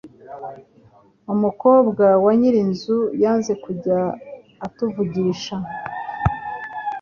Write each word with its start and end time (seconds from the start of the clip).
umukobwa 1.33 2.05
wa 2.23 2.31
nyirinzu 2.39 2.97
yanze 3.23 3.53
kujya 3.63 3.99
atuvugisha 4.65 5.55